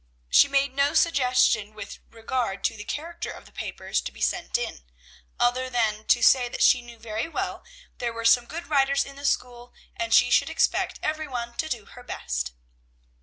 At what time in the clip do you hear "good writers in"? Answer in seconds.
8.47-9.15